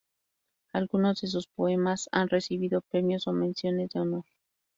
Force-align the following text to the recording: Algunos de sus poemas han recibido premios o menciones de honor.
Algunos 0.73 1.21
de 1.21 1.27
sus 1.27 1.45
poemas 1.45 2.09
han 2.11 2.27
recibido 2.27 2.81
premios 2.81 3.27
o 3.27 3.33
menciones 3.33 3.91
de 3.91 3.99
honor. 3.99 4.25